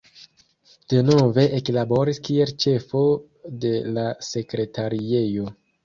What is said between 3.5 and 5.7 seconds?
de la sekretariejo.